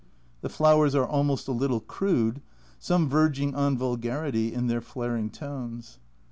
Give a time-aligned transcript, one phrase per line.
[0.41, 2.41] The flowers are almost a little crude,
[2.79, 5.99] some verging on vulgarity in their flaring tones.